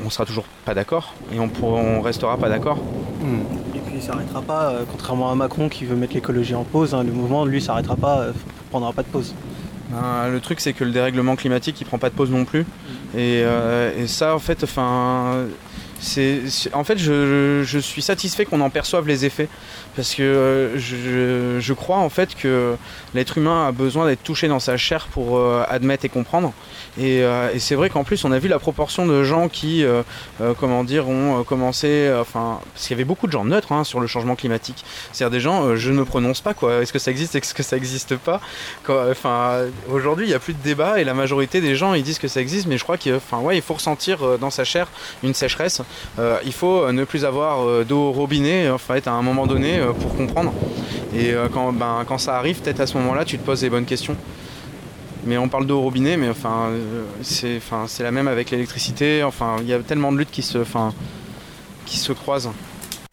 [0.00, 2.78] on, ne sera toujours pas d'accord et on, on restera pas d'accord.
[3.20, 3.40] Hmm.
[3.74, 6.94] Et puis il s'arrêtera pas, euh, contrairement à Macron qui veut mettre l'écologie en pause,
[6.94, 8.26] hein, le mouvement lui s'arrêtera pas,
[8.70, 9.34] prendra pas de pause.
[9.90, 12.60] Ben, le truc, c'est que le dérèglement climatique, il prend pas de pause non plus.
[13.14, 15.46] Et, euh, et ça, en fait, enfin,
[16.00, 19.48] c'est, en fait, je, suis satisfait qu'on en perçoive les effets
[19.96, 22.76] parce que euh, je, crois en fait que
[23.14, 26.52] l'être humain a besoin d'être touché dans sa chair pour euh, admettre et comprendre.
[26.98, 29.84] Euh, et, c'est vrai qu'en plus, on a vu la proportion de gens qui,
[30.58, 34.00] comment dire, ont commencé, enfin, parce qu'il y avait beaucoup de gens neutres hein, sur
[34.00, 34.84] le changement climatique.
[35.12, 36.82] C'est-à-dire des gens, je ne prononce pas quoi.
[36.82, 38.40] Est-ce que ça existe, est-ce que ça n'existe pas?
[38.88, 42.18] Enfin, aujourd'hui, il n'y a plus de débat et la majorité des gens ils disent
[42.18, 44.88] que ça existe, mais je crois qu'il, ouais, il faut ressentir dans sa chair
[45.22, 45.80] une sécheresse
[46.18, 49.80] euh, il faut euh, ne plus avoir euh, d'eau au robinet à un moment donné
[50.00, 50.52] pour comprendre.
[51.14, 53.84] Et quand, ben, quand ça arrive, peut-être à ce moment-là, tu te poses les bonnes
[53.84, 54.16] questions.
[55.24, 56.70] Mais on parle d'eau au robinet, mais enfin,
[57.22, 59.22] c'est enfin, la même avec l'électricité.
[59.22, 60.94] Enfin, il y a tellement de luttes qui se, enfin,
[61.84, 62.52] qui se croisent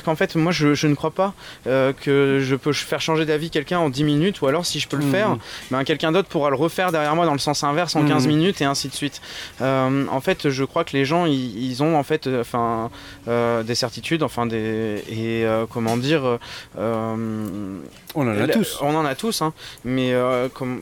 [0.07, 1.33] en fait, moi, je, ne crois pas
[1.67, 4.87] euh, que je peux faire changer d'avis quelqu'un en 10 minutes, ou alors si je
[4.87, 5.11] peux le mmh.
[5.11, 5.37] faire,
[5.71, 8.29] ben, quelqu'un d'autre pourra le refaire derrière moi dans le sens inverse en 15 mmh.
[8.29, 9.21] minutes et ainsi de suite.
[9.61, 14.23] Euh, en fait, je crois que les gens, ils, ont en fait, euh, des certitudes,
[14.23, 16.39] enfin des et comment dire.
[16.77, 17.27] on
[18.15, 18.79] en a tous.
[18.81, 20.13] On en a tous, hein, mais
[20.53, 20.81] comme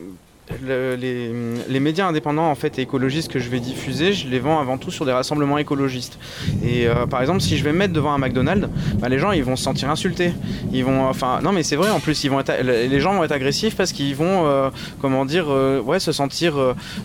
[0.64, 4.78] les, médias indépendants en fait et écologistes que je vais diffuser, je les vends avant
[4.78, 6.18] tout sur des rassemblements écologistes.
[6.64, 9.32] Et euh, par exemple, si je vais me mettre devant un McDonald's, bah, les gens
[9.32, 10.32] ils vont se sentir insultés.
[10.72, 11.90] Ils vont, enfin, non mais c'est vrai.
[11.90, 15.24] En plus, ils vont être, les gens vont être agressifs parce qu'ils vont, euh, comment
[15.24, 16.54] dire, euh, ouais, se sentir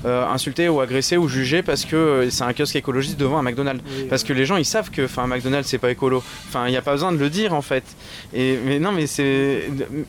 [0.06, 3.84] insultés ou agressés ou jugés parce que c'est un kiosque écologiste devant un McDonald's.
[4.10, 6.23] parce que les gens ils savent que, enfin, un McDonald's c'est pas écolo.
[6.47, 7.84] Enfin, il n'y a pas besoin de le dire en fait.
[8.34, 9.63] Et mais non mais c'est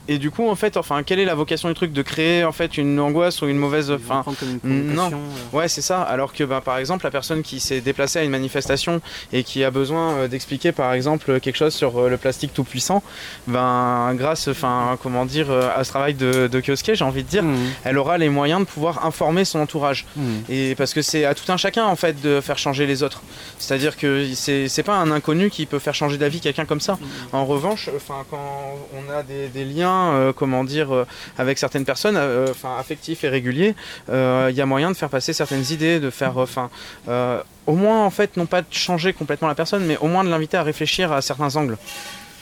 [0.09, 1.93] et du coup en fait, enfin, quelle est la vocation du truc?
[1.93, 3.93] De créer en fait une angoisse ou une mauvaise.
[3.99, 4.25] fin
[4.65, 5.11] non.
[5.13, 5.57] Euh.
[5.57, 6.03] Ouais, c'est ça.
[6.03, 9.01] Alors que, bah, par exemple, la personne qui s'est déplacée à une manifestation
[9.33, 12.65] et qui a besoin euh, d'expliquer, par exemple, quelque chose sur euh, le plastique tout
[12.65, 13.03] puissant,
[13.47, 17.43] ben, grâce, enfin, comment dire, à ce travail de, de kiosquet, j'ai envie de dire,
[17.43, 17.57] mmh.
[17.85, 20.07] elle aura les moyens de pouvoir informer son entourage.
[20.17, 20.23] Mmh.
[20.49, 23.23] Et parce que c'est à tout un chacun, en fait, de faire changer les autres.
[23.59, 26.95] C'est-à-dire que c'est pas un inconnu qui peut faire changer d'avis quelqu'un comme ça.
[26.95, 27.37] Mmh.
[27.37, 31.07] En revanche, enfin, quand on a des, des liens, comment dire,
[31.39, 32.19] avec certaines personnes,
[32.51, 33.75] enfin, affectives et régulier,
[34.11, 36.71] euh, il y a moyen de faire passer certaines idées, de faire, enfin,
[37.09, 40.25] euh, au moins en fait, non pas de changer complètement la personne, mais au moins
[40.25, 41.77] de l'inviter à réfléchir à certains angles.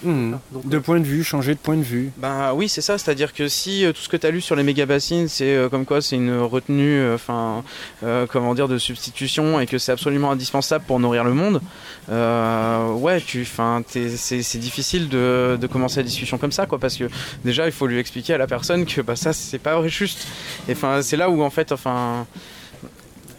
[0.03, 0.37] Mmh.
[0.65, 2.11] de point de vue, changer de point de vue.
[2.17, 2.97] Ben oui, c'est ça.
[2.97, 5.55] C'est-à-dire que si euh, tout ce que tu as lu sur les méga bassines, c'est
[5.55, 7.63] euh, comme quoi c'est une retenue, euh, enfin,
[8.31, 11.61] comment dire, de substitution et que c'est absolument indispensable pour nourrir le monde,
[12.09, 17.05] ouais, tu, enfin, c'est difficile de, de, commencer la discussion comme ça, quoi, parce que
[17.45, 20.27] déjà il faut lui expliquer à la personne que bah ça c'est pas juste.
[20.69, 22.27] Et enfin, c'est là où en fait, enfin.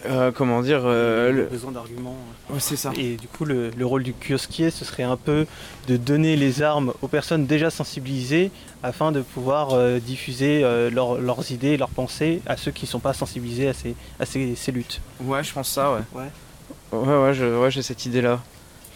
[0.05, 2.15] Euh, comment dire euh, le besoin d'arguments.
[2.59, 2.91] c'est ça.
[2.97, 5.45] Et du coup, le, rôle du kiosquier, ce serait un peu
[5.87, 8.51] de donner les armes aux personnes déjà sensibilisées
[8.83, 10.61] afin de pouvoir euh, diffuser
[10.91, 14.71] leurs idées, leurs pensées à ceux qui ne sont pas sensibilisés à ces, à ces,
[14.71, 15.01] luttes.
[15.21, 16.01] Ouais, je pense ça, ouais.
[16.13, 18.39] Ouais, ouais, ouais, ouais j'ai cette idée-là.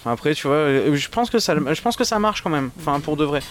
[0.06, 2.70] Après, tu vois, je pense que ça, je pense que ça marche quand même.
[2.80, 3.42] Enfin, pour de vrai.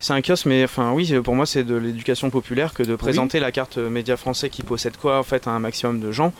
[0.00, 3.40] C'est un kiosque, mais enfin oui, pour moi c'est de l'éducation populaire que de présenter
[3.40, 6.32] la carte média français qui possède quoi en fait à un maximum de gens,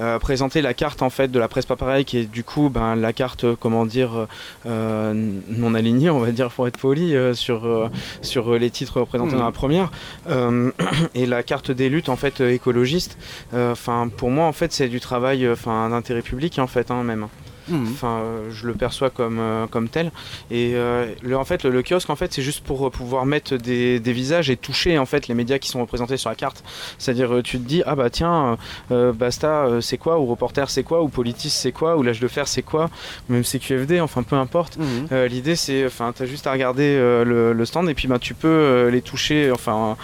[0.00, 2.68] euh, présenter la carte en fait de la presse pas pareil qui est du coup
[2.68, 4.26] ben, la carte comment dire
[4.66, 9.36] euh, non alignée on va dire pour être poli euh, sur sur les titres représentés
[9.36, 9.90] dans la première
[11.14, 13.16] et la carte des luttes en fait écologistes.
[13.54, 17.28] Enfin pour moi en fait c'est du travail enfin d'intérêt public en fait hein, même.
[17.68, 17.88] Mhm.
[17.92, 20.10] Enfin, euh, je le perçois comme, euh, comme tel.
[20.50, 24.00] Et euh, le, en fait, le, kiosque, en fait, c'est juste pour pouvoir mettre des,
[24.00, 26.62] des, visages et toucher en fait les médias qui sont représentés sur la carte.
[26.98, 28.56] C'est-à-dire, tu te dis, ah bah tiens,
[28.90, 32.48] Basta, c'est quoi, ou Reporter, c'est quoi, ou Politis, c'est quoi, ou L'âge de fer,
[32.48, 32.88] c'est quoi,
[33.28, 34.78] même CQFD, enfin peu importe.
[34.78, 35.24] Mhm.
[35.26, 39.02] L'idée, c'est, enfin, t'as juste à regarder le, stand et puis bah, tu peux les
[39.02, 39.96] toucher, enfin,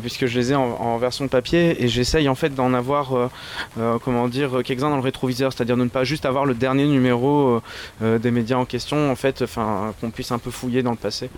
[0.00, 3.30] puisque je les ai en, en version papier et j'essaye en fait d'en avoir,
[4.02, 7.09] comment dire, quelques-uns dans le rétroviseur, c'est-à-dire de ne pas juste avoir le dernier numéro
[7.10, 7.60] euh,
[8.02, 9.44] euh, des médias en question, en fait,
[10.00, 11.30] qu'on puisse un peu fouiller dans le passé.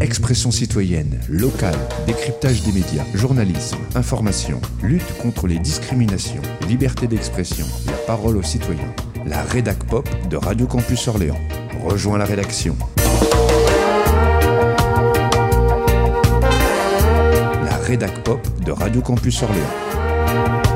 [0.00, 7.98] Expression citoyenne, locale, décryptage des médias, journalisme, information, lutte contre les discriminations, liberté d'expression, la
[8.06, 8.94] parole aux citoyens.
[9.26, 11.38] La rédac pop de Radio Campus Orléans.
[11.84, 12.76] Rejoins la rédaction.
[17.64, 20.67] La rédac pop de Radio Campus Orléans.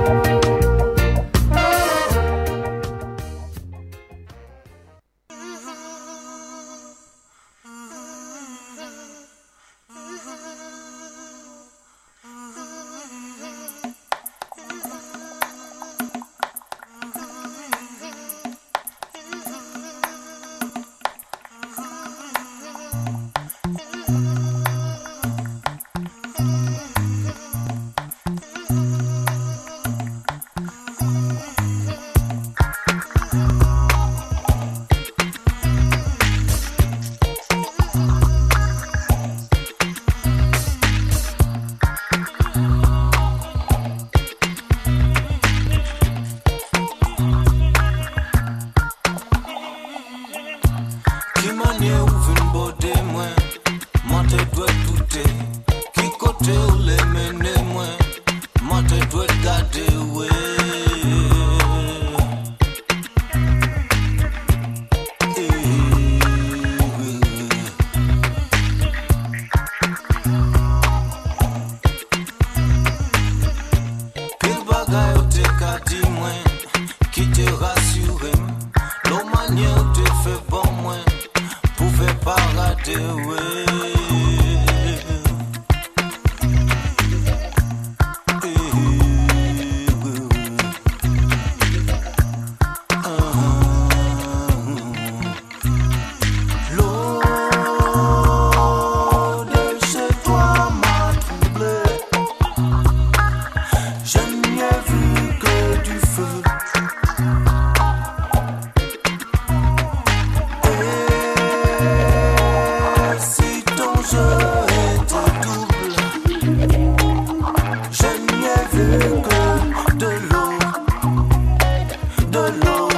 [122.33, 122.89] dolor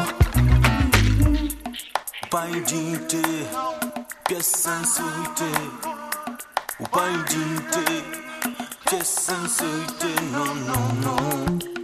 [2.30, 3.22] Pas une dignité,
[4.28, 5.52] pièce sincérité
[6.80, 8.04] Ou pas une dignité,
[8.86, 11.83] pièce sincérité Non, non, non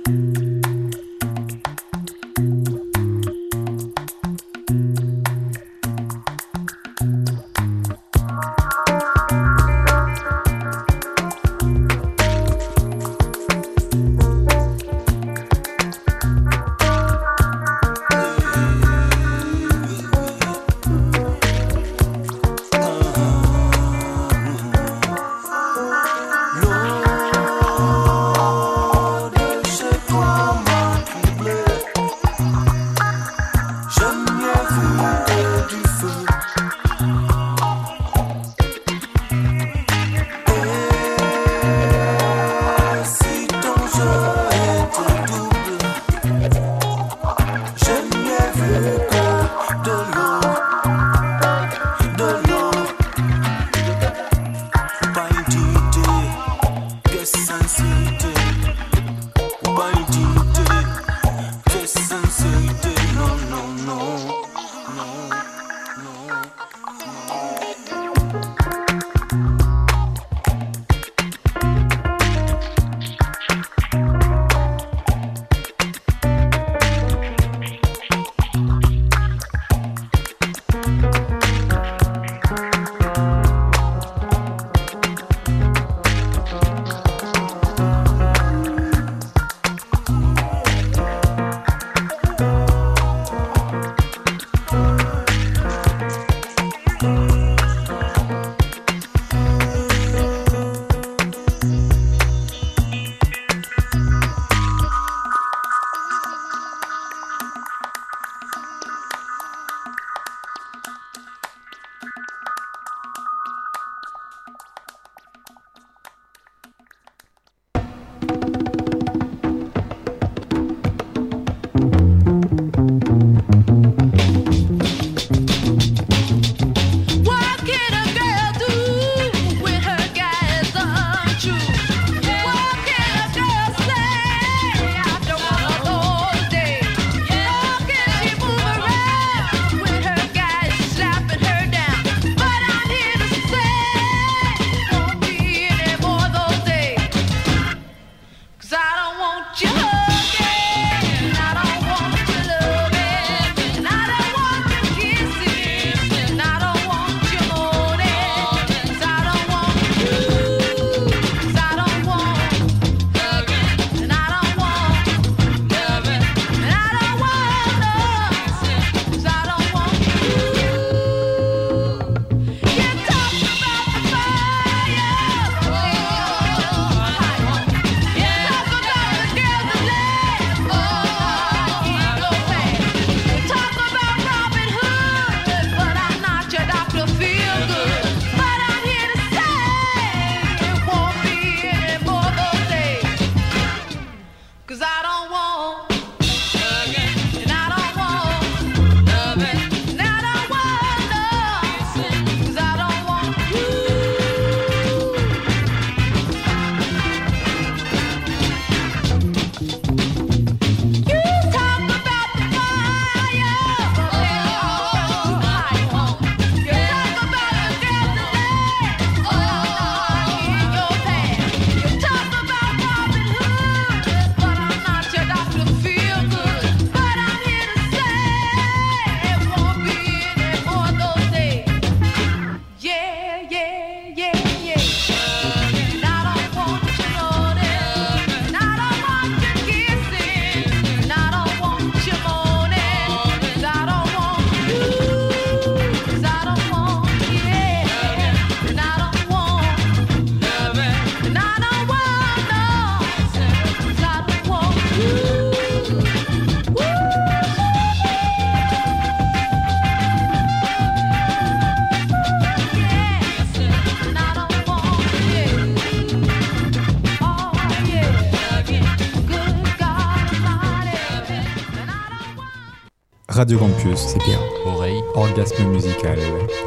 [273.41, 273.99] Radio Campus.
[273.99, 274.38] C'est bien.
[274.67, 275.03] Oreille.
[275.15, 276.19] Orgasme musical.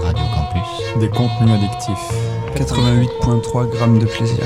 [0.02, 0.68] Radio Campus.
[1.00, 2.10] Des contenus addictifs.
[2.56, 4.44] 88.3 grammes de plaisir.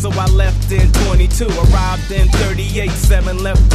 [0.00, 1.46] so I left in 22.
[1.46, 3.69] Arrived in 38, 7 left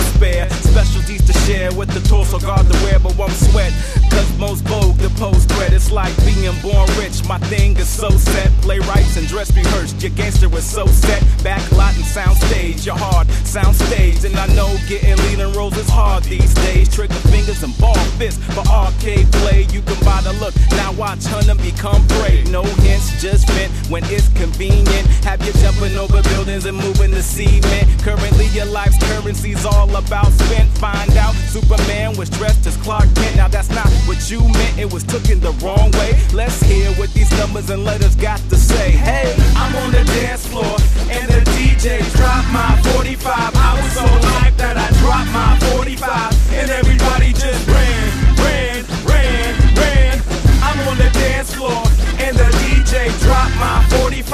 [24.45, 25.07] convenient.
[25.25, 27.85] Have you jumping over buildings and moving the cement.
[28.03, 30.69] Currently, your life's currency's all about spent.
[30.77, 33.37] Find out Superman was dressed as Clark Kent.
[33.37, 34.77] Now that's not what you meant.
[34.77, 36.11] It was taken the wrong way.
[36.33, 38.91] Let's hear what these numbers and letters got to say.
[38.91, 40.75] Hey, I'm on the dance floor
[41.09, 43.25] and the DJ dropped my 45.
[43.33, 47.65] I was so hyped that I dropped my 45 and everybody just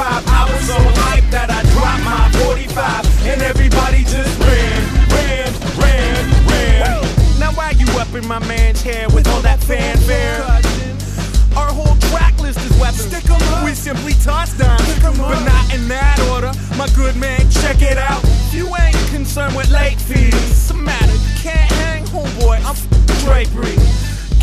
[0.02, 0.28] 45.
[0.28, 4.82] I was so hyped that I dropped my 45 and everybody just ran,
[5.14, 7.40] ran, ran, ran.
[7.40, 10.42] Now why you up in my man's hair with all that fanfare?
[11.56, 13.14] Our whole track list is weapons.
[13.64, 16.52] We simply toss down, but not in that order.
[16.78, 18.24] My good man, check it out.
[18.52, 20.34] You ain't concerned with late fees.
[20.34, 21.14] What's the matter?
[21.14, 22.58] You can't hang, homeboy.
[22.66, 22.76] I'm
[23.24, 23.78] drapery.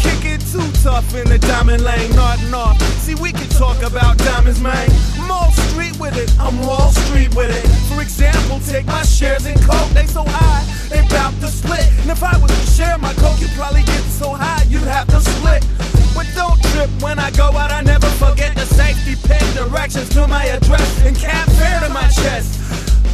[0.03, 2.81] Kick it too tough in the diamond lane, nodding off.
[3.03, 4.89] See, we can talk about diamonds, man.
[5.19, 7.69] I'm all street with it, I'm Wall Street with it.
[7.89, 11.87] For example, take my shares in Coke, they so high, they bout to split.
[12.01, 15.07] And if I was to share my Coke, you'd probably get so high, you'd have
[15.09, 15.98] to split.
[16.19, 20.27] But don't trip when I go out, I never forget the safety pin directions to
[20.27, 22.59] my address and cap fair to my chest.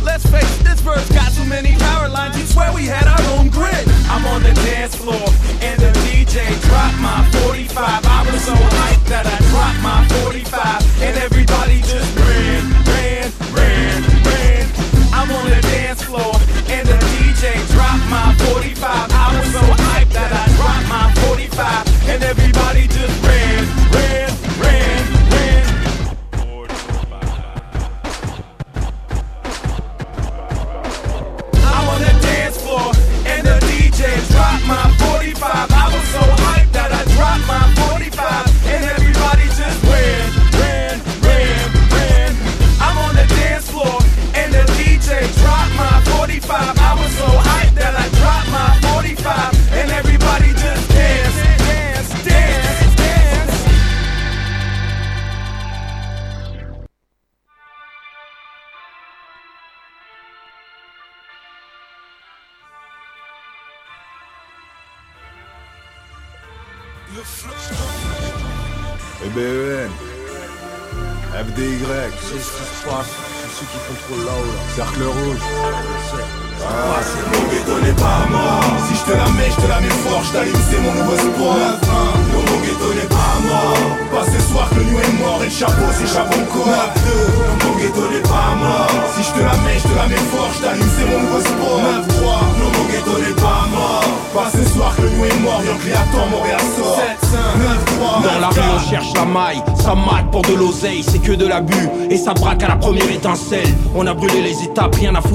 [0.02, 3.20] Let's face it, this verse got so many power lines, you swear we had our
[3.36, 3.84] own grid.
[4.08, 5.20] I'm on the dance floor,
[5.60, 7.76] and the DJ dropped my 45.
[7.76, 14.00] I was so hyped that I dropped my 45, and everybody just ran, ran, ran,
[14.24, 14.64] ran.
[15.12, 16.32] I'm on the dance floor,
[16.72, 18.80] and the DJ dropped my 45.
[19.12, 19.60] I was so
[19.92, 24.43] hyped that I dropped my 45, and everybody just ran, ran,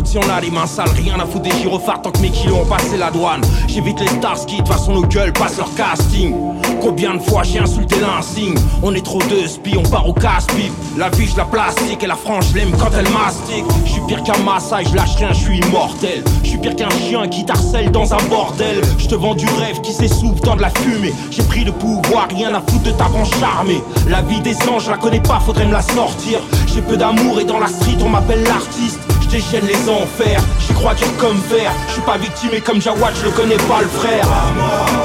[0.10, 2.58] si on a les mains sales, rien à foutre des gyrophares tant que mes kilos
[2.58, 3.42] ont passé la douane.
[3.68, 6.34] J'évite les Starsky, de toute façon nos gueules passent leur casting.
[6.82, 8.56] Combien de fois j'ai insulté l'insigne?
[8.82, 10.74] On est trop de spi, on part au casse-pipe.
[10.98, 13.66] La vie je la plastique et la frange je l'aime quand elle mastique.
[13.86, 16.24] Je suis pire qu'un massage, je lâche rien, je suis immortel.
[16.44, 18.82] Je suis pire qu'un chien qui t'harcèle dans un bordel.
[18.98, 21.14] Je te vends du rêve qui s'essouffle dans de la fumée.
[21.30, 23.84] J'ai pris le pouvoir, rien à foutre de ta branche charmée.
[24.08, 26.40] La vie des anges, je la connais pas, faudrait me la sortir.
[26.74, 29.00] J'ai peu d'amour et dans la street on m'appelle l'artiste.
[29.30, 31.72] Je déchaîne les enfers, j'y crois dur comme fer.
[31.88, 34.26] Je suis pas victime et comme Jawad, je le connais pas le frère.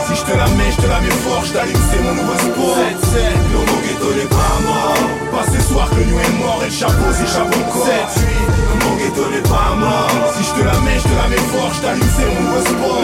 [0.06, 2.32] Si je te la mets, je te la mets fort, je t'allume, c'est mon nouveau
[2.32, 2.78] sport.
[3.04, 3.20] 7-7,
[3.52, 4.96] non mon ghetto n'est pas mort
[5.30, 7.90] Pas ce soir que new est mort et le chapeau c'est chapeau encore 7-8,
[8.68, 11.44] non mon ghetto n'est pas mort Si je te la mets, je te la mets
[11.52, 13.03] fort, je t'allume, c'est mon nouveau sport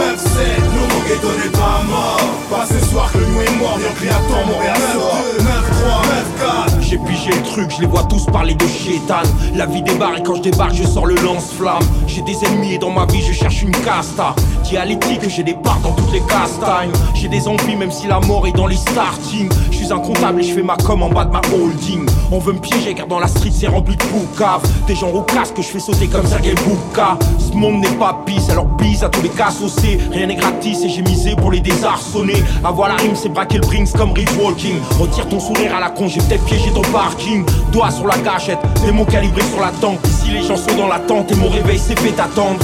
[7.31, 9.23] 9-4 J'ai pigé le truc, je les vois tous parler de chétan.
[9.55, 11.83] La vie débarque et quand je débarque je sors le lance-flamme.
[12.07, 14.35] J'ai des ennemis et dans ma vie je cherche une casta.
[14.65, 16.93] Dialectique, j'ai des parts dans toutes les castagnes.
[17.15, 20.41] J'ai des envies même si la mort est dans les starting Je suis un comptable
[20.41, 22.07] et je fais ma com en bas de ma holding.
[22.33, 25.23] On veut me piéger car dans la street c'est rempli de poucaves Des gens au
[25.23, 27.19] casque que je fais sauter comme Sergei Bouka
[27.51, 30.85] Ce monde n'est pas pisse alors bise à tous les cas saucés Rien n'est gratis
[30.85, 32.43] et j'ai misé pour les désarçonner.
[32.63, 34.77] Avoir la rime c'est braquer le Brinks comme Rich Walking.
[35.01, 38.59] Retire ton sourire à la con, j'ai peut-être piégé ton parking, doigt sur la gâchette,
[38.85, 39.99] des mots calibrés sur la tempe.
[40.07, 42.61] Ici les gens sont dans l'attente et mon réveil s'est fait attendre.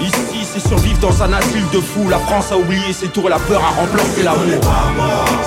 [0.00, 2.08] Ici, c'est survivre dans un asile de fou.
[2.08, 4.60] La France a oublié ses tours, la peur a remplacé l'amour.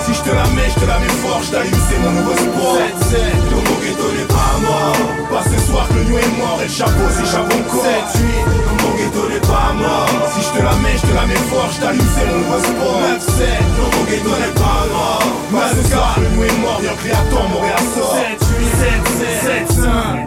[0.04, 2.36] Si je te la mets, je te la mets fort, je t'allume, c'est mon nouveau
[2.36, 2.78] sport.
[2.78, 4.96] Le mot ghetto n'est pas mort.
[5.30, 7.84] Pas ce soir que le est mort et le chapeau, c'est chapeau encore.
[7.84, 10.08] 7, 8, le ghetto n'est pas mort.
[10.34, 12.60] Si je te la mets, je te la mets fort, je t'allume, c'est mon nouveau
[12.60, 13.00] sport.
[13.08, 13.48] 9, 7,
[13.78, 15.22] le ghetto n'est pas mort.
[15.52, 18.16] Pas ce soir que le est mort, y'a créateur, Montréal sort.
[18.16, 19.72] 7, 8, 7, 7,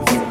[0.10, 0.25] 7,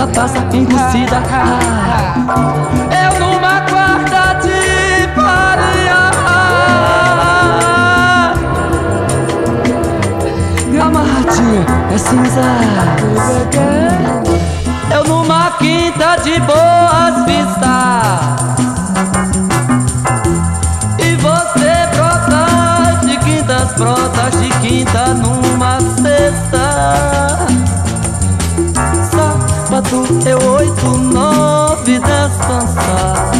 [0.00, 1.22] na taça enrustida
[3.04, 6.10] Eu numa quarta de farinha.
[10.82, 12.40] Amarradinha é cinza.
[14.90, 18.40] Eu numa quinta de boas vistas.
[20.98, 27.39] E você brota de quintas, brota de quinta numa sexta
[29.90, 33.32] Sábado eu oito, nove descansar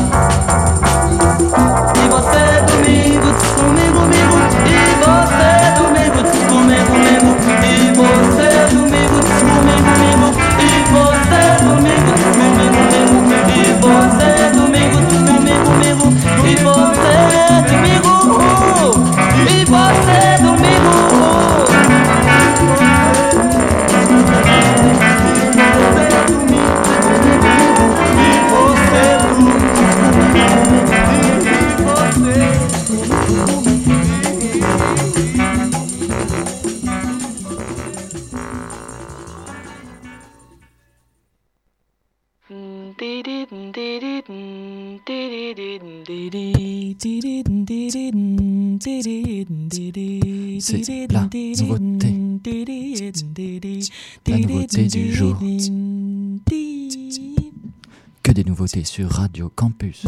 [1.94, 4.34] E você domingo comigo, comigo
[4.66, 4.99] E
[50.60, 52.14] C'est la nouveauté.
[54.26, 55.38] La nouveauté du jour.
[58.22, 60.04] Que des nouveautés sur Radio Campus.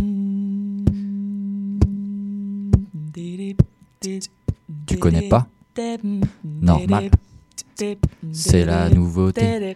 [4.87, 5.49] Tu connais pas
[6.45, 7.11] Normal.
[8.33, 9.75] C'est la nouveauté.